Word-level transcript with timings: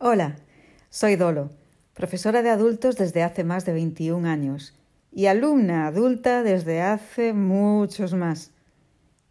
Hola, 0.00 0.36
soy 0.90 1.16
Dolo, 1.16 1.50
profesora 1.92 2.42
de 2.42 2.50
adultos 2.50 2.94
desde 2.94 3.24
hace 3.24 3.42
más 3.42 3.64
de 3.66 3.72
21 3.72 4.28
años 4.28 4.72
y 5.10 5.26
alumna 5.26 5.88
adulta 5.88 6.44
desde 6.44 6.82
hace 6.82 7.32
muchos 7.32 8.14
más. 8.14 8.52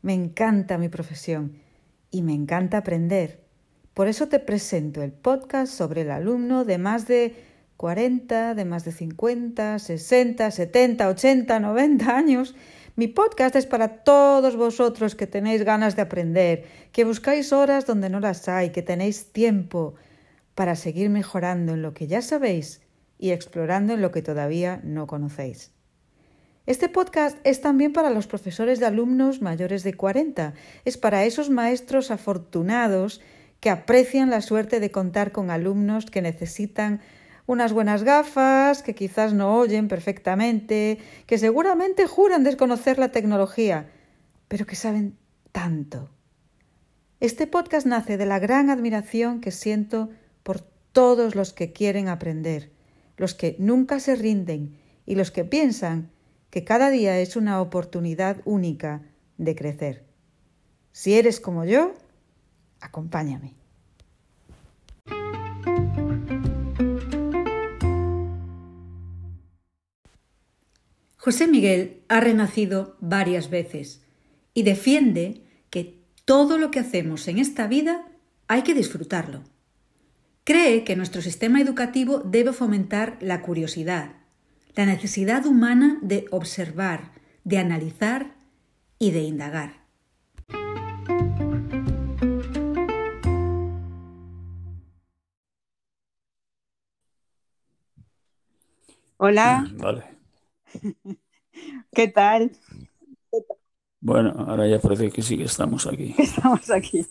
Me 0.01 0.13
encanta 0.13 0.77
mi 0.77 0.89
profesión 0.89 1.53
y 2.11 2.21
me 2.21 2.33
encanta 2.33 2.79
aprender. 2.79 3.39
Por 3.93 4.09
eso 4.09 4.27
te 4.27 4.39
presento 4.39 5.01
el 5.03 5.13
podcast 5.13 5.71
sobre 5.71 6.01
el 6.01 6.11
alumno 6.11 6.65
de 6.65 6.77
más 6.77 7.07
de 7.07 7.33
40, 7.77 8.53
de 8.53 8.65
más 8.65 8.83
de 8.83 8.91
50, 8.91 9.79
60, 9.79 10.51
70, 10.51 11.07
80, 11.07 11.59
90 11.61 12.17
años. 12.17 12.55
Mi 12.97 13.07
podcast 13.07 13.55
es 13.55 13.67
para 13.67 14.03
todos 14.03 14.57
vosotros 14.57 15.15
que 15.15 15.27
tenéis 15.27 15.63
ganas 15.63 15.95
de 15.95 16.01
aprender, 16.01 16.65
que 16.91 17.05
buscáis 17.05 17.53
horas 17.53 17.85
donde 17.85 18.09
no 18.09 18.19
las 18.19 18.49
hay, 18.49 18.71
que 18.71 18.81
tenéis 18.81 19.31
tiempo 19.31 19.95
para 20.57 20.75
seguir 20.75 21.11
mejorando 21.11 21.75
en 21.75 21.83
lo 21.83 21.93
que 21.93 22.07
ya 22.07 22.23
sabéis 22.23 22.81
y 23.19 23.29
explorando 23.29 23.93
en 23.93 24.01
lo 24.01 24.11
que 24.11 24.23
todavía 24.23 24.81
no 24.83 25.05
conocéis. 25.05 25.71
Este 26.65 26.89
podcast 26.89 27.37
es 27.43 27.61
también 27.61 27.93
para 27.93 28.09
los 28.09 28.25
profesores 28.25 28.79
de 28.79 28.87
alumnos 28.87 29.39
mayores 29.39 29.83
de 29.83 29.93
40, 29.93 30.55
es 30.83 30.97
para 30.97 31.25
esos 31.25 31.51
maestros 31.51 32.09
afortunados 32.09 33.21
que 33.59 33.69
aprecian 33.69 34.31
la 34.31 34.41
suerte 34.41 34.79
de 34.79 34.89
contar 34.89 35.31
con 35.31 35.51
alumnos 35.51 36.07
que 36.07 36.23
necesitan 36.23 37.01
unas 37.45 37.71
buenas 37.71 38.01
gafas, 38.01 38.81
que 38.81 38.95
quizás 38.95 39.33
no 39.33 39.59
oyen 39.59 39.87
perfectamente, 39.87 40.97
que 41.27 41.37
seguramente 41.37 42.07
juran 42.07 42.43
desconocer 42.43 42.97
la 42.97 43.11
tecnología, 43.11 43.91
pero 44.47 44.65
que 44.65 44.75
saben 44.75 45.19
tanto. 45.51 46.09
Este 47.19 47.45
podcast 47.45 47.85
nace 47.85 48.17
de 48.17 48.25
la 48.25 48.39
gran 48.39 48.71
admiración 48.71 49.39
que 49.39 49.51
siento 49.51 50.09
por 50.47 50.61
todos 50.93 51.35
los 51.35 51.51
que 51.51 51.73
quieren 51.73 52.07
aprender, 52.07 52.71
los 53.17 53.33
que 53.33 53.57
nunca 53.59 53.99
se 53.99 54.15
rinden 54.15 54.77
y 55.05 55.15
los 55.15 55.29
que 55.29 55.43
piensan 55.43 56.09
que 56.49 56.63
cada 56.63 56.89
día 56.89 57.19
es 57.19 57.35
una 57.35 57.59
oportunidad 57.59 58.37
única 58.45 59.01
de 59.37 59.55
crecer. 59.55 60.05
Si 60.93 61.15
eres 61.15 61.41
como 61.41 61.65
yo, 61.65 61.95
acompáñame. 62.79 63.55
José 71.17 71.47
Miguel 71.47 72.03
ha 72.07 72.21
renacido 72.21 72.95
varias 73.01 73.49
veces 73.49 74.01
y 74.53 74.63
defiende 74.63 75.43
que 75.69 75.99
todo 76.23 76.57
lo 76.57 76.71
que 76.71 76.79
hacemos 76.79 77.27
en 77.27 77.37
esta 77.37 77.67
vida 77.67 78.07
hay 78.47 78.61
que 78.61 78.73
disfrutarlo. 78.73 79.43
Cree 80.47 80.85
que 80.85 80.95
nuestro 80.95 81.21
sistema 81.21 81.59
educativo 81.59 82.19
debe 82.19 82.53
fomentar 82.53 83.17
la 83.19 83.41
curiosidad, 83.41 84.11
la 84.77 84.85
necesidad 84.85 85.45
humana 85.45 85.99
de 86.01 86.25
observar, 86.31 87.11
de 87.43 87.57
analizar 87.57 88.33
y 88.97 89.11
de 89.11 89.23
indagar. 89.23 89.73
Hola. 99.17 99.67
Vale. 99.73 100.05
¿Qué 101.93 102.07
tal? 102.07 102.51
Bueno, 103.99 104.33
ahora 104.47 104.65
ya 104.65 104.79
parece 104.79 105.11
que 105.11 105.21
sí 105.23 105.35
que 105.37 105.43
estamos 105.43 105.85
aquí. 105.87 106.15
Estamos 106.17 106.69
aquí. 106.69 107.05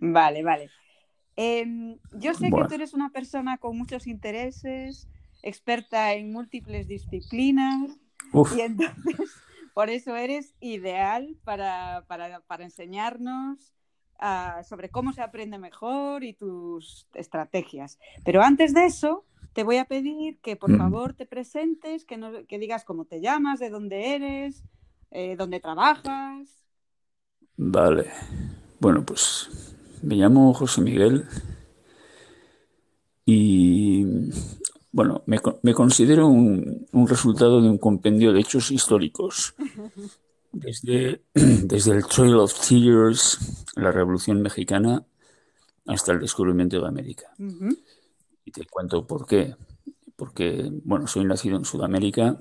Vale, 0.00 0.44
vale. 0.44 0.70
Em, 1.36 1.98
yo 2.12 2.34
sé 2.34 2.50
que 2.50 2.64
tú 2.68 2.74
eres 2.74 2.94
una 2.94 3.10
persona 3.10 3.58
con 3.58 3.76
muchos 3.76 4.06
intereses, 4.06 5.08
experta 5.42 6.14
en 6.14 6.32
múltiples 6.32 6.86
disciplinas, 6.86 7.90
y 8.56 8.60
entonces 8.60 8.94
por 9.74 9.90
eso 9.90 10.16
eres 10.16 10.54
ideal 10.60 11.36
para, 11.44 12.04
enseñarnos 12.60 13.74
ah, 14.18 14.62
sobre 14.64 14.90
cómo 14.90 15.12
se 15.12 15.22
aprende 15.22 15.58
mejor 15.58 16.24
y 16.24 16.34
tus 16.34 17.08
estrategias. 17.14 17.98
Pero 18.24 18.42
antes 18.42 18.72
de 18.72 18.86
eso, 18.86 19.24
te 19.52 19.64
voy 19.64 19.78
a 19.78 19.84
pedir 19.84 20.38
que 20.38 20.56
por 20.56 20.70
mm. 20.70 20.78
favor 20.78 21.14
te 21.14 21.26
presentes, 21.26 22.04
que, 22.04 22.44
que 22.48 22.58
digas 22.58 22.84
cómo 22.84 23.04
te 23.04 23.20
llamas, 23.20 23.58
de 23.58 23.70
dónde 23.70 24.14
eres, 24.14 24.62
eh, 25.10 25.36
dónde 25.36 25.60
trabajas. 25.60 26.64
Vale. 27.56 28.10
Bueno, 28.80 29.04
pues 29.04 29.73
me 30.04 30.16
llamo 30.16 30.52
José 30.54 30.80
Miguel 30.82 31.24
y 33.24 34.04
bueno, 34.92 35.24
me, 35.26 35.74
considero 35.74 36.28
un, 36.28 36.86
resultado 37.08 37.60
de 37.60 37.68
un 37.68 37.78
compendio 37.78 38.32
de 38.32 38.40
hechos 38.40 38.70
históricos. 38.70 39.54
Desde, 40.52 41.22
desde 41.34 41.96
el 41.96 42.06
Trail 42.06 42.34
of 42.34 42.54
Tears, 42.68 43.66
la 43.74 43.90
Revolución 43.90 44.40
Mexicana, 44.40 45.04
hasta 45.86 46.12
el 46.12 46.20
descubrimiento 46.20 46.80
de 46.80 46.86
América. 46.86 47.34
Y 48.44 48.52
te 48.52 48.66
cuento 48.66 49.06
por 49.06 49.26
qué. 49.26 49.56
Porque, 50.14 50.70
bueno, 50.84 51.08
soy 51.08 51.24
nacido 51.24 51.56
en 51.56 51.64
Sudamérica, 51.64 52.40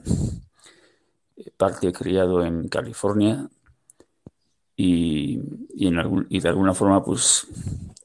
eh, 1.35 1.51
parte 1.57 1.91
criado 1.91 2.43
en 2.43 2.67
California 2.67 3.49
y, 4.75 5.22
en 5.75 6.27
y 6.29 6.39
de 6.39 6.49
alguna 6.49 6.73
forma 6.73 7.03
pues 7.03 7.47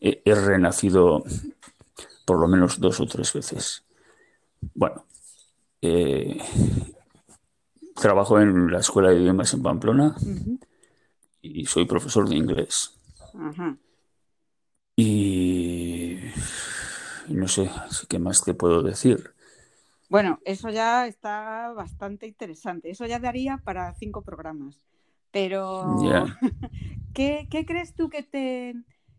he, 0.00 0.22
renacido 0.34 1.24
por 2.24 2.38
lo 2.38 2.48
menos 2.48 2.80
dos 2.80 3.00
o 3.00 3.06
tres 3.06 3.32
veces. 3.32 3.84
Bueno, 4.74 5.04
eh, 5.82 6.38
trabajo 7.94 8.40
en 8.40 8.70
la 8.70 8.80
Escuela 8.80 9.10
de 9.10 9.20
Idiomas 9.20 9.52
en 9.54 9.62
Pamplona 9.62 10.16
y 11.42 11.66
soy 11.66 11.84
profesor 11.86 12.28
de 12.28 12.36
inglés. 12.36 12.94
Y 14.96 16.18
no 17.28 17.46
sé 17.48 17.70
qué 18.08 18.18
más 18.18 18.42
te 18.42 18.54
puedo 18.54 18.82
decir. 18.82 19.32
Bueno, 20.08 20.40
eso 20.44 20.70
ya 20.70 21.06
está 21.06 21.72
bastante 21.72 22.26
interesante. 22.26 22.90
Eso 22.90 23.06
ya 23.06 23.18
daría 23.18 23.58
para 23.58 23.92
cinco 23.94 24.22
programas. 24.22 24.76
Pero, 25.30 25.84
¿qué, 27.14 27.48
crees 27.66 27.94
tú 27.94 28.08
que 28.08 28.22
te, 28.22 28.74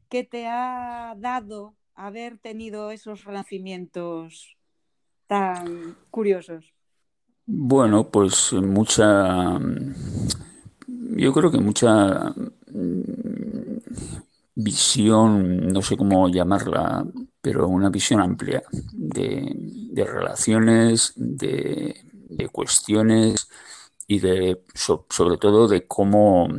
que 0.10 0.24
te 0.24 0.48
ha 0.48 1.16
dado 1.18 1.76
haber 1.96 2.38
tenido 2.38 2.92
esos 2.92 3.24
renacimientos 3.26 4.58
tan 5.28 5.98
curiosos? 6.10 6.74
Bueno, 7.46 8.10
pues 8.10 8.54
mucha, 8.54 9.60
yo 10.88 11.34
creo 11.34 11.52
que 11.52 11.60
mucha 11.60 12.34
visión, 14.56 15.68
no 15.68 15.82
sé 15.82 15.96
cómo 15.96 16.28
llamarla, 16.28 17.06
pero 17.42 17.68
una 17.68 17.90
visión 17.90 18.20
amplia 18.20 18.62
de, 18.92 20.06
relaciones, 20.06 21.14
de, 21.16 21.96
cuestiones 22.52 23.48
y 24.08 24.20
de 24.20 24.64
sobre 24.76 25.38
todo 25.38 25.68
de 25.68 25.88
cómo, 25.88 26.50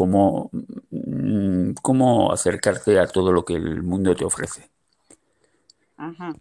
cómo, 0.00 0.48
mm, 0.90 1.72
cómo 1.82 2.32
acercarte 2.32 2.98
a 2.98 3.06
todo 3.06 3.32
lo 3.32 3.44
que 3.44 3.52
el 3.52 3.82
mundo 3.82 4.14
te 4.14 4.24
ofrece. 4.24 4.70
Ajá. 5.98 6.34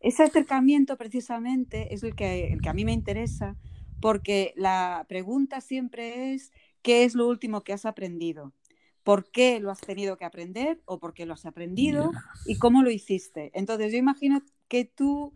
Ese 0.00 0.22
acercamiento 0.22 0.96
precisamente 0.96 1.92
es 1.92 2.02
el 2.02 2.14
que, 2.14 2.50
el 2.50 2.62
que 2.62 2.68
a 2.70 2.72
mí 2.72 2.86
me 2.86 2.94
interesa 2.94 3.56
porque 4.00 4.54
la 4.56 5.04
pregunta 5.06 5.60
siempre 5.60 6.32
es 6.32 6.50
¿qué 6.80 7.04
es 7.04 7.14
lo 7.14 7.28
último 7.28 7.62
que 7.62 7.74
has 7.74 7.84
aprendido? 7.84 8.54
por 9.02 9.30
qué 9.30 9.58
lo 9.58 9.70
has 9.70 9.80
tenido 9.80 10.18
que 10.18 10.26
aprender 10.26 10.82
o 10.84 10.98
por 10.98 11.14
qué 11.14 11.24
lo 11.24 11.32
has 11.32 11.46
aprendido 11.46 12.10
y 12.44 12.58
cómo 12.58 12.82
lo 12.82 12.90
hiciste. 12.90 13.50
Entonces, 13.54 13.90
yo 13.90 13.96
imagino 13.96 14.42
que 14.68 14.84
tú, 14.84 15.32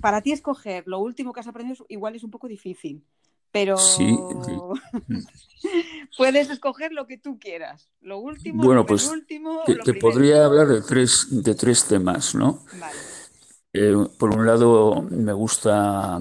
para 0.00 0.22
ti 0.22 0.32
escoger 0.32 0.84
lo 0.86 0.98
último 1.00 1.34
que 1.34 1.40
has 1.40 1.48
aprendido 1.48 1.84
igual 1.90 2.16
es 2.16 2.24
un 2.24 2.30
poco 2.30 2.48
difícil, 2.48 3.04
pero 3.56 3.76
puedes 6.18 6.50
escoger 6.50 6.92
lo 6.92 7.06
que 7.06 7.16
tú 7.16 7.38
quieras. 7.38 7.88
Lo 8.02 8.18
último, 8.18 8.62
bueno, 8.62 8.82
lo 8.82 8.86
pues 8.86 9.08
último. 9.08 9.62
Te, 9.64 9.94
podría 9.94 10.44
hablar 10.44 10.68
de 10.68 10.82
tres, 10.82 11.28
de 11.30 11.54
tres 11.54 11.86
temas, 11.86 12.34
¿no? 12.34 12.66
Eh, 13.72 13.94
por 14.18 14.36
un 14.36 14.46
lado, 14.46 15.02
me 15.10 15.32
gusta 15.32 16.20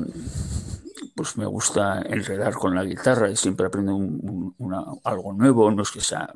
pues 1.13 1.37
me 1.37 1.45
gusta 1.45 2.01
enredar 2.01 2.53
con 2.53 2.75
la 2.75 2.83
guitarra 2.83 3.29
y 3.29 3.35
siempre 3.35 3.67
aprendo 3.67 3.97
algo 5.03 5.33
nuevo, 5.33 5.71
no 5.71 5.83
es 5.83 5.91
que 5.91 6.01
sea 6.01 6.31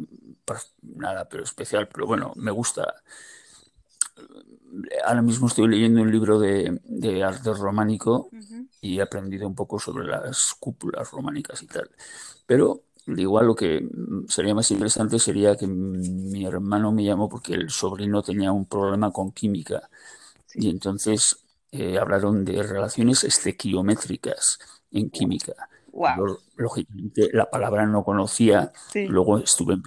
nada 0.81 1.27
pero 1.29 1.43
especial, 1.43 1.87
pero 1.87 2.07
bueno, 2.07 2.33
me 2.35 2.51
gusta. 2.51 2.95
Ahora 5.05 5.21
mismo 5.21 5.47
estoy 5.47 5.67
leyendo 5.67 6.01
un 6.01 6.11
libro 6.11 6.39
de, 6.39 7.23
arte 7.23 7.53
románico 7.53 8.29
y 8.81 8.99
he 8.99 9.01
aprendido 9.01 9.47
un 9.47 9.55
poco 9.55 9.79
sobre 9.79 10.05
las 10.05 10.55
cúpulas 10.59 11.11
románicas 11.11 11.61
y 11.63 11.67
tal. 11.67 11.89
Pero 12.45 12.83
igual 13.07 13.47
lo 13.47 13.55
que 13.55 13.87
sería 14.27 14.53
más 14.53 14.69
interesante 14.71 15.19
sería 15.19 15.55
que 15.55 15.67
mi 15.67 16.45
hermano 16.45 16.91
me 16.91 17.03
llamó 17.03 17.27
porque 17.29 17.53
el 17.53 17.69
sobrino 17.69 18.21
tenía 18.21 18.51
un 18.51 18.65
problema 18.65 19.11
con 19.11 19.31
química 19.31 19.89
y 20.53 20.69
entonces 20.69 21.37
eh, 21.71 21.97
hablaron 21.97 22.45
de 22.45 22.63
relaciones 22.63 23.23
estequiométricas 23.23 24.59
en 24.91 25.09
química. 25.09 25.53
lógicamente 26.55 27.29
la 27.33 27.49
palabra 27.49 27.85
no 27.85 28.03
conocía, 28.03 28.71
luego 28.93 29.39
estuve 29.39 29.77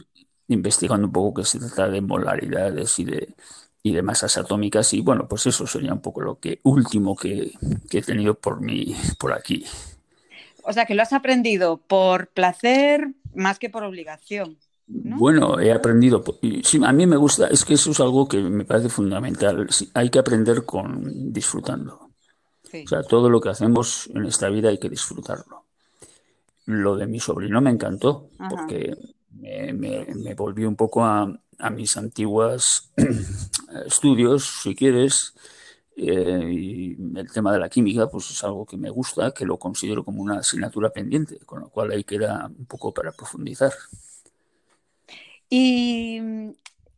investigando 0.49 1.07
un 1.07 1.13
poco 1.13 1.41
que 1.41 1.45
se 1.47 1.59
trata 1.59 1.89
de 1.89 2.01
molaridades 2.01 2.99
y 2.99 3.05
de, 3.05 3.35
y 3.83 3.93
de 3.93 4.03
masas 4.03 4.39
atómicas 4.39 4.93
y 4.93 5.01
bueno, 5.01 5.27
pues 5.27 5.47
eso 5.47 5.67
sería 5.67 5.93
un 5.93 6.01
poco 6.01 6.21
lo 6.21 6.39
que 6.39 6.61
último 6.63 7.17
que, 7.17 7.53
que 7.91 7.99
he 7.99 8.03
tenido 8.03 8.35
por, 8.35 8.61
mi, 8.61 8.95
por 9.19 9.33
aquí. 9.33 9.65
O 10.63 10.73
sea, 10.73 10.87
que 10.87 10.95
lo 10.95 11.03
has 11.03 11.13
aprendido 11.13 11.79
por 11.79 12.29
placer 12.29 13.13
más 13.35 13.59
que 13.59 13.71
por 13.71 13.83
obligación. 13.83 14.57
Bueno, 14.87 15.59
he 15.59 15.73
aprendido, 15.73 16.23
sí, 16.63 16.81
a 16.85 16.93
mí 16.93 17.07
me 17.07 17.17
gusta, 17.17 17.49
es 17.49 17.65
que 17.65 17.75
eso 17.75 17.93
es 17.93 18.01
algo 18.01 18.29
que 18.29 18.39
me 18.39 18.65
parece 18.65 18.89
fundamental. 18.89 19.69
hay 19.95 20.11
que 20.11 20.19
aprender 20.19 20.65
con 20.65 21.33
disfrutando. 21.33 22.11
O 22.73 22.89
sea, 22.89 23.03
todo 23.03 23.29
lo 23.29 23.41
que 23.41 23.51
hacemos 23.51 24.09
en 24.15 24.25
esta 24.25 24.49
vida 24.49 24.71
hay 24.71 24.79
que 24.79 24.89
disfrutarlo. 24.89 25.65
Lo 26.67 26.97
de 26.97 27.07
mi 27.07 27.21
sobrino 27.21 27.61
me 27.61 27.71
encantó, 27.71 28.31
porque 28.49 28.97
me, 29.31 29.73
me, 29.73 30.35
volvió 30.35 30.69
un 30.69 30.77
poco 30.77 31.05
a, 31.05 31.31
a 31.59 31.71
mis 31.71 31.97
antiguos 31.97 32.93
estudios, 33.87 34.63
si 34.63 34.75
quieres, 34.75 35.35
eh, 35.97 36.49
y 36.51 36.97
el 37.17 37.31
tema 37.33 37.53
de 37.53 37.59
la 37.59 37.69
química, 37.69 38.09
pues 38.09 38.31
es 38.31 38.43
algo 38.45 38.65
que 38.65 38.77
me 38.77 38.91
gusta, 38.91 39.33
que 39.33 39.45
lo 39.45 39.59
considero 39.59 40.05
como 40.05 40.23
una 40.23 40.39
asignatura 40.39 40.91
pendiente, 40.91 41.39
con 41.41 41.61
lo 41.61 41.69
cual 41.69 41.91
ahí 41.91 42.05
queda 42.05 42.47
un 42.47 42.67
poco 42.67 42.95
para 42.95 43.13
profundizar. 43.13 43.73
Y 45.49 46.21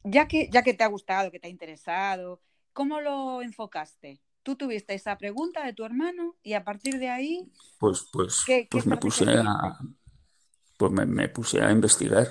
ya 0.05 0.29
que, 0.29 0.49
ya 0.53 0.63
que 0.63 0.75
te 0.75 0.85
ha 0.85 0.89
gustado, 0.89 1.31
que 1.31 1.41
te 1.41 1.49
ha 1.49 1.51
interesado, 1.51 2.41
¿cómo 2.73 3.01
lo 3.01 3.43
enfocaste? 3.43 4.21
Tú 4.45 4.57
tuviste 4.57 4.95
esa 4.95 5.17
pregunta 5.17 5.65
de 5.65 5.73
tu 5.73 5.85
hermano 5.85 6.37
y 6.43 6.53
a 6.53 6.63
partir 6.63 6.99
de 6.99 7.09
ahí. 7.09 7.51
Pues, 7.79 8.07
pues, 8.13 8.45
pues 8.71 8.87
me 8.87 8.99
puse 8.99 9.25
a. 9.29 9.79
Pues 10.77 10.93
me, 10.93 11.29
puse 11.29 11.63
a 11.63 11.73
investigar. 11.73 12.29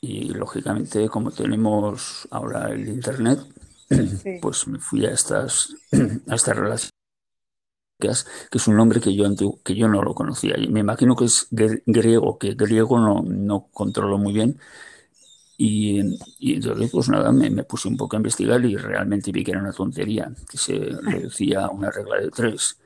Y 0.00 0.28
lógicamente, 0.28 1.08
como 1.08 1.30
tenemos 1.30 2.28
ahora 2.30 2.70
el 2.70 2.88
internet, 2.88 3.40
pues 4.40 4.66
me 4.68 4.78
fui 4.78 5.06
a 5.06 5.10
estas, 5.10 5.74
a 6.28 6.34
estas 6.34 6.56
relaciones 6.56 6.92
que 8.00 8.58
es 8.58 8.68
un 8.68 8.76
nombre 8.76 9.00
que 9.00 9.12
yo, 9.12 9.26
que 9.64 9.74
yo 9.74 9.88
no 9.88 10.02
lo 10.02 10.14
conocía. 10.14 10.54
Me 10.68 10.80
imagino 10.80 11.16
que 11.16 11.24
es 11.24 11.48
griego, 11.50 12.38
que 12.38 12.54
griego 12.54 13.00
no, 13.00 13.22
no 13.22 13.66
controlo 13.72 14.18
muy 14.18 14.32
bien, 14.32 14.60
y, 15.60 15.98
entonces, 15.98 16.90
pues 16.92 17.08
nada, 17.08 17.32
me, 17.32 17.50
puse 17.64 17.88
un 17.88 17.96
poco 17.96 18.14
a 18.14 18.20
investigar 18.20 18.64
y 18.64 18.76
realmente 18.76 19.32
vi 19.32 19.42
que 19.42 19.50
era 19.50 19.60
una 19.60 19.72
tontería, 19.72 20.30
que 20.48 20.56
se 20.56 20.78
reducía 21.02 21.64
a 21.64 21.70
una 21.70 21.90
regla 21.90 22.20
de 22.20 22.30
tres, 22.30 22.78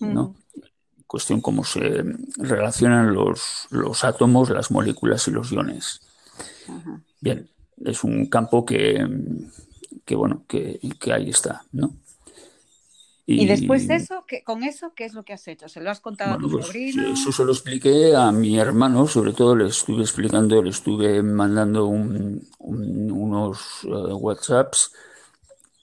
¿no? 0.00 0.24
Mm. 0.24 0.60
Cuestión 1.06 1.40
cómo 1.40 1.62
se 1.62 2.02
relacionan 2.36 3.14
los, 3.14 3.68
los 3.70 4.02
átomos, 4.02 4.50
las 4.50 4.72
moléculas 4.72 5.28
y 5.28 5.30
los 5.30 5.52
iones. 5.52 6.00
Bien, 7.20 7.48
es 7.84 8.04
un 8.04 8.26
campo 8.26 8.64
que, 8.64 9.06
que 10.04 10.14
bueno, 10.14 10.44
que, 10.48 10.80
que 10.98 11.12
ahí 11.12 11.30
está, 11.30 11.62
¿no? 11.72 11.94
Y, 13.26 13.46
después 13.46 13.86
de 13.86 13.94
eso, 13.94 14.24
con 14.44 14.64
eso, 14.64 14.92
¿qué 14.96 15.04
es 15.04 15.14
lo 15.14 15.22
que 15.22 15.32
has 15.32 15.46
hecho? 15.46 15.68
¿Se 15.68 15.80
lo 15.80 15.88
has 15.88 16.00
contado 16.00 16.34
a 16.34 16.38
tu 16.38 16.50
pues, 16.50 16.66
sobrino? 16.66 17.12
Eso 17.12 17.30
se 17.30 17.44
lo 17.44 17.52
expliqué 17.52 18.16
a 18.16 18.32
mi 18.32 18.58
hermano, 18.58 19.06
sobre 19.06 19.32
todo 19.32 19.54
le 19.54 19.68
estuve 19.68 20.02
explicando, 20.02 20.60
le 20.60 20.70
estuve 20.70 21.22
mandando 21.22 21.86
unos 21.86 23.58
eh, 23.84 24.12
WhatsApps 24.14 24.90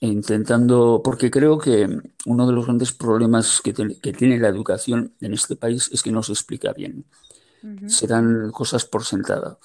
intentando, 0.01 0.99
porque 1.01 1.31
creo 1.31 1.57
que 1.57 1.87
uno 2.25 2.47
de 2.47 2.53
los 2.53 2.65
grandes 2.65 2.91
problemas 2.91 3.61
que, 3.61 3.71
tiene 3.71 4.39
la 4.39 4.49
educación 4.49 5.13
en 5.21 5.33
este 5.33 5.55
país 5.55 5.89
es 5.93 6.03
que 6.03 6.11
no 6.11 6.23
se 6.23 6.33
explica 6.33 6.73
bien. 6.73 7.05
Se 7.87 8.07
dan 8.07 8.51
cosas 8.51 8.83
por 8.83 9.05
sentada. 9.05 9.57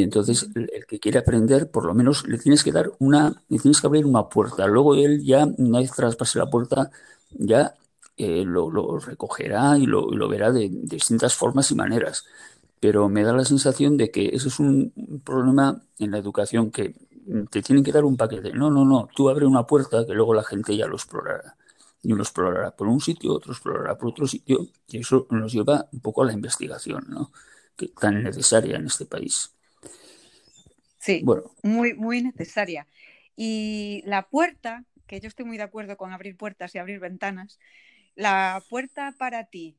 Y 0.00 0.02
entonces 0.02 0.48
el 0.54 0.86
que 0.86 0.98
quiere 0.98 1.18
aprender, 1.18 1.70
por 1.70 1.84
lo 1.84 1.92
menos 1.92 2.26
le 2.26 2.38
tienes 2.38 2.64
que 2.64 2.72
dar 2.72 2.90
una, 3.00 3.42
le 3.50 3.58
tienes 3.58 3.82
que 3.82 3.86
abrir 3.86 4.06
una 4.06 4.30
puerta. 4.30 4.66
Luego 4.66 4.94
él 4.94 5.22
ya, 5.22 5.46
una 5.58 5.80
vez 5.80 5.92
traspase 5.92 6.38
la 6.38 6.48
puerta, 6.48 6.90
ya 7.32 7.74
eh, 8.16 8.44
lo, 8.46 8.98
recogerá 8.98 9.76
y 9.76 9.84
lo, 9.84 10.08
verá 10.26 10.52
de, 10.52 10.70
distintas 10.70 11.34
formas 11.34 11.70
y 11.70 11.74
maneras. 11.74 12.24
Pero 12.80 13.10
me 13.10 13.22
da 13.22 13.34
la 13.34 13.44
sensación 13.44 13.98
de 13.98 14.10
que 14.10 14.28
ese 14.28 14.48
es 14.48 14.58
un 14.58 14.90
problema 15.22 15.82
en 15.98 16.12
la 16.12 16.18
educación 16.18 16.70
que 16.70 16.94
te 17.50 17.60
tienen 17.60 17.84
que 17.84 17.92
dar 17.92 18.06
un 18.06 18.16
paquete. 18.16 18.54
No, 18.54 18.70
no, 18.70 18.86
no, 18.86 19.06
tú 19.14 19.28
abre 19.28 19.44
una 19.44 19.66
puerta 19.66 20.06
que 20.06 20.14
luego 20.14 20.32
la 20.32 20.44
gente 20.44 20.74
ya 20.74 20.86
lo 20.86 20.94
explorará. 20.96 21.56
Y 22.02 22.14
uno 22.14 22.22
explorará 22.22 22.74
por 22.74 22.88
un 22.88 23.02
sitio, 23.02 23.34
otro 23.34 23.52
explorará 23.52 23.98
por 23.98 24.08
otro 24.08 24.26
sitio, 24.26 24.66
y 24.88 24.98
eso 24.98 25.26
nos 25.28 25.52
lleva 25.52 25.88
un 25.92 26.00
poco 26.00 26.22
a 26.22 26.26
la 26.26 26.32
investigación, 26.32 27.04
¿no? 27.08 27.30
que 27.76 27.88
tan 27.88 28.22
necesaria 28.22 28.76
en 28.76 28.86
este 28.86 29.04
país. 29.04 29.52
Sí, 31.00 31.22
bueno. 31.24 31.50
muy, 31.62 31.94
muy 31.94 32.22
necesaria. 32.22 32.86
Y 33.34 34.02
la 34.04 34.28
puerta, 34.28 34.84
que 35.06 35.18
yo 35.18 35.28
estoy 35.28 35.46
muy 35.46 35.56
de 35.56 35.62
acuerdo 35.62 35.96
con 35.96 36.12
abrir 36.12 36.36
puertas 36.36 36.74
y 36.74 36.78
abrir 36.78 37.00
ventanas, 37.00 37.58
la 38.14 38.62
puerta 38.68 39.14
para 39.18 39.46
ti 39.46 39.76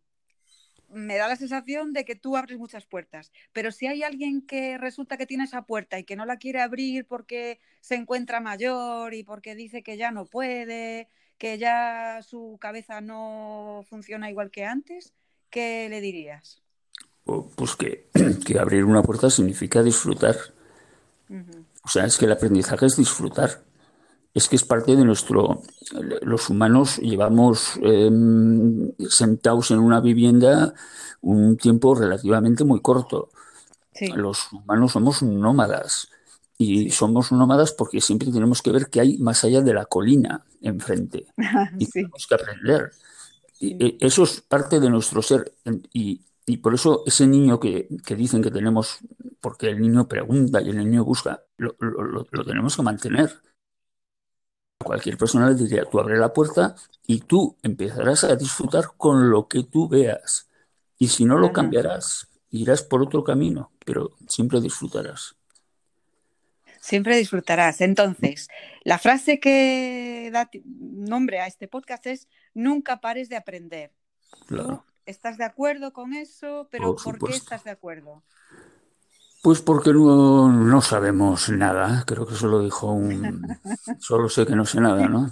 me 0.89 1.15
da 1.15 1.27
la 1.27 1.35
sensación 1.35 1.93
de 1.93 2.03
que 2.03 2.15
tú 2.15 2.35
abres 2.35 2.57
muchas 2.57 2.85
puertas, 2.85 3.31
pero 3.53 3.71
si 3.71 3.87
hay 3.87 4.03
alguien 4.03 4.41
que 4.41 4.77
resulta 4.77 5.15
que 5.15 5.25
tiene 5.25 5.45
esa 5.45 5.61
puerta 5.61 5.97
y 5.97 6.03
que 6.03 6.15
no 6.15 6.25
la 6.25 6.37
quiere 6.37 6.59
abrir 6.59 7.05
porque 7.05 7.59
se 7.79 7.95
encuentra 7.95 8.41
mayor 8.41 9.13
y 9.13 9.23
porque 9.23 9.55
dice 9.55 9.83
que 9.83 9.95
ya 9.95 10.11
no 10.11 10.25
puede, 10.25 11.07
que 11.37 11.57
ya 11.57 12.19
su 12.23 12.57
cabeza 12.59 12.99
no 12.99 13.85
funciona 13.89 14.29
igual 14.29 14.51
que 14.51 14.65
antes, 14.65 15.13
¿qué 15.49 15.87
le 15.89 16.01
dirías? 16.01 16.61
Pues 17.23 17.75
que, 17.75 18.09
que 18.45 18.59
abrir 18.59 18.83
una 18.83 19.03
puerta 19.03 19.29
significa 19.29 19.81
disfrutar 19.83 20.35
o 21.83 21.89
sea, 21.89 22.05
es 22.05 22.17
que 22.17 22.25
el 22.25 22.31
aprendizaje 22.31 22.85
es 22.85 22.97
disfrutar. 22.97 23.63
Es 24.33 24.47
que 24.47 24.55
es 24.55 24.63
parte 24.63 24.95
de 24.95 25.03
nuestro... 25.03 25.61
Los 26.21 26.49
humanos 26.49 26.97
llevamos 26.97 27.77
em, 27.81 28.91
sentados 29.09 29.71
en 29.71 29.79
una 29.79 29.99
vivienda 29.99 30.73
un 31.21 31.57
tiempo 31.57 31.95
relativamente 31.95 32.63
muy 32.63 32.81
corto. 32.81 33.29
Los 34.15 34.51
humanos 34.51 34.93
somos 34.93 35.21
nómadas. 35.21 36.09
Y 36.57 36.91
somos 36.91 37.31
nómadas 37.31 37.71
porque 37.71 38.01
siempre 38.01 38.31
tenemos 38.31 38.61
que 38.61 38.71
ver 38.71 38.87
qué 38.89 39.01
hay 39.01 39.17
más 39.17 39.43
allá 39.43 39.61
de 39.61 39.73
la 39.73 39.85
colina 39.85 40.45
enfrente. 40.61 41.25
y 41.79 41.87
tenemos 41.87 42.27
que 42.27 42.35
aprender. 42.35 42.91
Y 43.59 43.83
e, 43.83 43.97
eso 43.99 44.23
es 44.23 44.41
parte 44.41 44.79
de 44.79 44.89
nuestro 44.89 45.21
ser. 45.21 45.53
Y, 45.93 46.21
y 46.51 46.57
por 46.57 46.73
eso 46.73 47.03
ese 47.05 47.27
niño 47.27 47.61
que, 47.61 47.87
que, 48.05 48.13
dicen 48.13 48.41
que 48.41 48.51
tenemos, 48.51 48.97
porque 49.39 49.69
el 49.69 49.79
niño 49.79 50.09
pregunta 50.09 50.61
y 50.61 50.69
el 50.69 50.79
niño 50.79 51.05
busca, 51.05 51.45
lo, 51.55 51.77
lo, 51.79 52.27
lo 52.29 52.45
tenemos 52.45 52.75
que 52.75 52.81
mantener. 52.81 53.31
cualquier 54.77 55.17
persona 55.17 55.49
le 55.49 55.55
diría, 55.55 55.85
tú 55.85 56.01
abre 56.01 56.17
la 56.17 56.33
puerta 56.33 56.75
y 57.07 57.21
tú 57.21 57.55
empezarás 57.63 58.25
a 58.25 58.35
disfrutar 58.35 58.91
con 58.97 59.29
lo 59.29 59.47
que 59.47 59.63
tú 59.63 59.87
veas. 59.87 60.49
Y 60.97 61.07
si 61.07 61.23
no 61.23 61.37
lo 61.37 61.53
cambiarás, 61.53 62.27
irás 62.49 62.83
por 62.83 63.01
otro 63.01 63.23
camino, 63.23 63.71
pero 63.85 64.17
siempre 64.27 64.59
disfrutarás. 64.59 65.35
Siempre 66.81 67.15
disfrutarás. 67.15 67.79
Entonces, 67.79 68.49
la 68.83 68.99
frase 68.99 69.39
que 69.39 70.29
da 70.33 70.49
nombre 70.65 71.39
a 71.39 71.47
este 71.47 71.69
podcast 71.69 72.07
es, 72.07 72.27
nunca 72.53 72.99
pares 72.99 73.29
de 73.29 73.37
aprender. 73.37 73.93
Claro. 74.47 74.83
¿Estás 75.05 75.37
de 75.37 75.45
acuerdo 75.45 75.93
con 75.93 76.13
eso? 76.13 76.67
Pero 76.71 76.95
¿por, 76.95 77.17
qué 77.19 77.33
estás 77.35 77.63
de 77.63 77.71
acuerdo? 77.71 78.23
Pues 79.41 79.61
porque 79.61 79.91
no, 79.91 80.51
no, 80.51 80.81
sabemos 80.81 81.49
nada. 81.49 82.03
Creo 82.05 82.27
que 82.27 82.35
eso 82.35 82.47
lo 82.47 82.61
dijo 82.61 82.91
un... 82.91 83.47
Solo 83.99 84.29
sé 84.29 84.45
que 84.45 84.55
no 84.55 84.65
sé 84.65 84.79
nada, 84.79 85.07
¿no? 85.07 85.31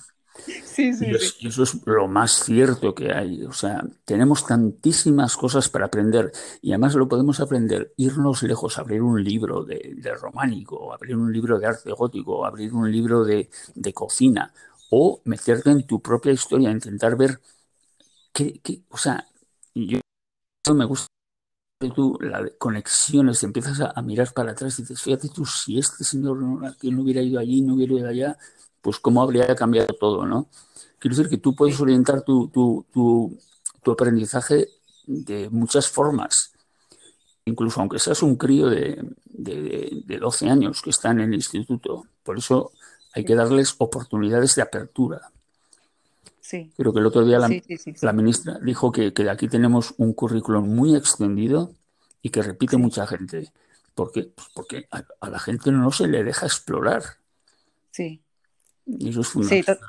Sí, 0.63 0.93
sí, 0.93 1.07
y, 1.41 1.47
eso 1.47 1.63
es 1.63 1.85
lo 1.85 2.07
más 2.07 2.43
cierto 2.43 2.95
que 2.95 3.11
hay. 3.11 3.43
O 3.43 3.51
sea, 3.51 3.83
tenemos 4.05 4.45
tantísimas 4.45 5.35
cosas 5.35 5.69
para 5.69 5.85
aprender 5.85 6.31
y 6.61 6.71
además 6.71 6.95
lo 6.95 7.07
podemos 7.07 7.39
aprender, 7.39 7.93
irnos 7.97 8.43
lejos, 8.43 8.77
abrir 8.77 9.01
un 9.01 9.23
libro 9.23 9.63
de, 9.63 9.95
de 9.97 10.15
románico, 10.15 10.93
abrir 10.93 11.17
un 11.17 11.31
libro 11.33 11.59
de 11.59 11.67
arte 11.67 11.91
gótico, 11.91 12.45
abrir 12.45 12.73
un 12.73 12.91
libro 12.91 13.23
de, 13.23 13.49
de 13.75 13.93
cocina 13.93 14.53
o 14.89 15.21
meterte 15.25 15.71
en 15.71 15.85
tu 15.85 16.01
propia 16.01 16.31
historia, 16.31 16.71
intentar 16.71 17.15
ver 17.15 17.41
qué, 18.33 18.59
qué, 18.63 18.81
o 18.89 18.97
sea, 18.97 19.28
yo 19.87 19.99
me 20.73 20.85
gusta 20.85 21.07
tú 21.95 22.17
las 22.21 22.51
conexiones, 22.57 23.43
empiezas 23.43 23.79
a, 23.79 24.01
mirar 24.01 24.33
para 24.33 24.51
atrás 24.51 24.77
y 24.79 24.81
dices, 24.81 25.01
fíjate 25.01 25.29
tú, 25.29 25.45
si 25.45 25.79
este 25.79 26.03
señor 26.03 26.37
no, 26.37 26.59
no 26.59 27.01
hubiera 27.01 27.21
ido 27.21 27.39
allí, 27.39 27.61
no 27.61 27.75
hubiera 27.75 27.93
ido 27.93 28.07
allá, 28.07 28.37
pues 28.81 28.99
cómo 28.99 29.21
habría 29.21 29.55
cambiado 29.55 29.93
todo, 29.99 30.25
¿no? 30.25 30.49
Quiero 30.99 31.15
decir 31.15 31.29
que 31.29 31.37
tú 31.37 31.55
puedes 31.55 31.79
orientar 31.79 32.23
tu, 32.23 32.49
tu, 32.49 32.85
tu, 32.91 33.37
tu 33.81 33.91
aprendizaje 33.91 34.67
de 35.07 35.49
muchas 35.49 35.89
formas 35.89 36.51
incluso 37.49 37.81
aunque 37.81 37.99
seas 37.99 38.23
un 38.23 38.35
crío 38.35 38.67
de, 38.67 39.03
de, 39.25 40.17
12 40.19 40.49
años 40.49 40.81
que 40.81 40.91
está 40.91 41.11
en 41.11 41.21
el 41.21 41.33
instituto. 41.33 42.05
Por 42.23 42.37
eso 42.37 42.71
hay 43.13 43.25
que 43.25 43.35
darles 43.35 43.75
oportunidades 43.77 44.55
de 44.55 44.61
apertura. 44.61 45.31
Sí. 46.49 46.71
Creo 46.75 46.91
que 46.91 46.99
el 46.99 47.05
otro 47.05 47.23
día 47.23 47.37
la, 47.37 48.11
ministra 48.11 48.57
dijo 48.59 48.91
que, 48.91 49.13
que, 49.13 49.29
aquí 49.29 49.47
tenemos 49.47 49.93
un 49.99 50.13
currículum 50.13 50.67
muy 50.67 50.95
extendido 50.95 51.75
y 52.23 52.31
que 52.31 52.41
repite 52.41 52.75
mucha 52.75 53.05
gente. 53.05 53.53
¿Por 53.93 54.11
qué? 54.11 54.23
Pues 54.23 54.47
porque 54.55 54.87
a, 54.89 55.29
la 55.29 55.37
gente 55.37 55.71
no 55.71 55.91
se 55.91 56.07
le 56.07 56.23
deja 56.23 56.47
explorar. 56.47 57.03
Sí. 57.91 58.23
Y 58.87 59.09
eso 59.09 59.21
es 59.21 59.27
fundamental. 59.27 59.79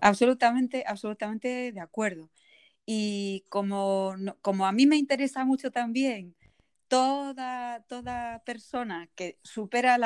absolutamente, 0.00 0.82
absolutamente 0.84 1.70
de 1.70 1.80
acuerdo. 1.80 2.28
Y 2.84 3.44
como, 3.48 4.16
como 4.42 4.66
a 4.66 4.72
mí 4.72 4.86
me 4.86 4.96
interesa 4.96 5.44
mucho 5.44 5.70
también 5.70 6.34
toda, 6.88 7.84
toda 7.86 8.42
persona 8.44 9.08
que 9.14 9.38
supera 9.44 9.96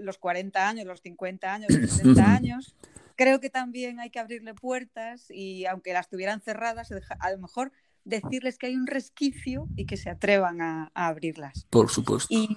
los 0.00 0.18
40 0.18 0.68
años, 0.68 0.84
los 0.84 1.00
50 1.00 1.50
años, 1.50 1.70
los 1.70 1.90
60 1.92 2.22
años, 2.34 2.76
creo 3.22 3.38
que 3.38 3.50
también 3.50 4.00
hay 4.00 4.10
que 4.10 4.18
abrirle 4.18 4.52
puertas 4.52 5.26
y 5.30 5.64
aunque 5.66 5.92
las 5.92 6.08
tuvieran 6.08 6.40
cerradas, 6.40 6.90
a 7.20 7.30
lo 7.30 7.38
mejor 7.38 7.70
decirles 8.04 8.58
que 8.58 8.66
hay 8.66 8.74
un 8.74 8.88
resquicio 8.88 9.68
y 9.76 9.86
que 9.86 9.96
se 9.96 10.10
atrevan 10.10 10.60
a, 10.60 10.90
abrirlas. 10.92 11.68
Por 11.70 11.88
supuesto. 11.88 12.26
Y 12.34 12.48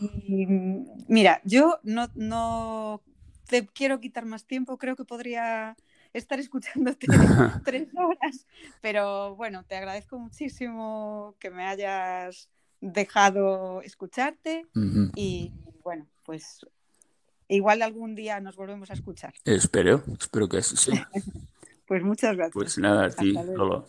mira, 1.08 1.40
yo 1.44 1.80
no, 1.84 2.10
no 2.16 3.04
te 3.48 3.68
quiero 3.68 4.00
quitar 4.00 4.26
más 4.26 4.48
tiempo, 4.48 4.80
creo 4.80 4.96
que 4.96 5.06
podría 5.06 5.78
estar 6.14 6.40
escuchándote 6.40 7.06
tres 7.64 7.90
horas, 7.96 8.48
pero 8.82 9.36
bueno, 9.36 9.66
te 9.66 9.76
agradezco 9.76 10.18
muchísimo 10.18 11.36
que 11.40 11.52
me 11.52 11.68
hayas 11.68 12.50
dejado 12.82 13.84
escucharte 13.84 14.66
y 15.16 15.54
bueno, 15.84 16.08
pues 16.24 16.66
igual 17.48 17.82
algún 17.82 18.16
día 18.16 18.40
nos 18.40 18.56
volvemos 18.56 18.90
a 18.90 18.94
escuchar. 18.94 19.34
Espero, 19.46 20.04
espero 20.20 20.48
que 20.50 20.58
así 20.58 20.76
sea. 20.78 21.10
pues 21.88 22.04
muchas 22.04 22.36
gracias. 22.36 22.54
Pues 22.54 22.78
nada, 22.78 23.06
a 23.06 23.10
ti, 23.10 23.34
Lolo. 23.34 23.86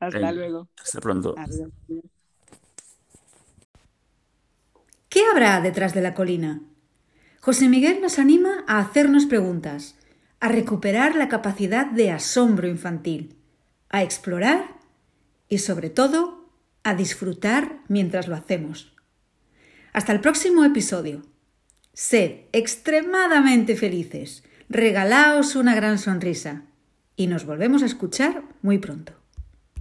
Hasta 0.00 0.32
luego. 0.32 0.68
Hasta 0.82 1.00
pronto. 1.00 1.34
¿Qué 5.08 5.22
habrá 5.32 5.60
detrás 5.60 5.94
de 5.94 6.02
la 6.02 6.14
colina? 6.14 6.60
José 7.40 7.68
Miguel 7.68 8.00
nos 8.00 8.18
anima 8.18 8.64
a 8.66 8.78
hacernos 8.78 9.26
preguntas, 9.26 9.96
a 10.38 10.48
recuperar 10.48 11.14
la 11.14 11.28
capacidad 11.28 11.86
de 11.86 12.10
asombro 12.10 12.68
infantil, 12.68 13.36
a 13.88 14.02
explorar 14.02 14.76
y 15.48 15.58
sobre 15.58 15.90
todo 15.90 16.50
a 16.82 16.94
disfrutar 16.94 17.80
mientras 17.88 18.28
lo 18.28 18.36
hacemos. 18.36 18.92
Hasta 19.92 20.12
el 20.12 20.20
próximo 20.20 20.64
episodio. 20.64 21.22
Sed 22.00 22.42
extremadamente 22.52 23.74
felices, 23.74 24.44
regalaos 24.68 25.56
una 25.56 25.74
gran 25.74 25.98
sonrisa 25.98 26.62
y 27.16 27.26
nos 27.26 27.44
volvemos 27.44 27.82
a 27.82 27.86
escuchar 27.86 28.44
muy 28.62 28.78
pronto. 28.78 29.14